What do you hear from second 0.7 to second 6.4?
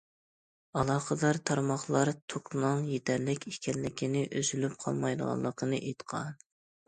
ئالاقىدار تارماقلار توكنىڭ يېتەرلىك ئىكەنلىكىنى، ئۈزۈلۈپ قالمايدىغانلىقىنى ئېيتقان.